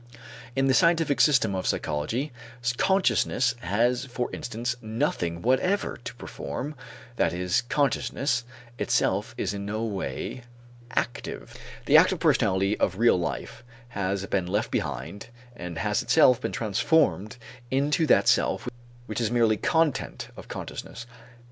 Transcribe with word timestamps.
In 0.55 0.65
the 0.65 0.73
scientific 0.73 1.21
system 1.21 1.53
of 1.53 1.67
psychology, 1.67 2.31
consciousness 2.77 3.53
has 3.59 4.05
for 4.05 4.33
instance 4.33 4.75
nothing 4.81 5.43
whatever 5.43 5.95
to 5.97 6.15
perform, 6.15 6.73
that 7.17 7.33
is, 7.33 7.61
consciousness 7.69 8.43
itself 8.79 9.35
is 9.37 9.53
in 9.53 9.63
no 9.67 9.83
way 9.85 10.41
active. 10.95 11.53
The 11.85 11.97
active 11.97 12.17
personality 12.19 12.75
of 12.79 12.97
real 12.97 13.19
life 13.19 13.63
has 13.89 14.25
been 14.25 14.47
left 14.47 14.71
behind 14.71 15.27
and 15.55 15.77
has 15.77 16.01
itself 16.01 16.41
been 16.41 16.51
transformed 16.51 17.37
into 17.69 18.07
that 18.07 18.27
self 18.27 18.67
which 19.05 19.21
is 19.21 19.29
merely 19.29 19.55
content 19.57 20.29
of 20.35 20.47
consciousness. 20.47 21.05